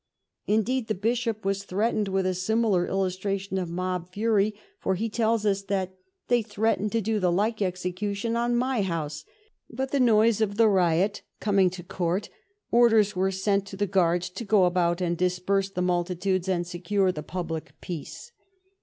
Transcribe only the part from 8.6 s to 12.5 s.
house; but the noise of the riot coming to Court,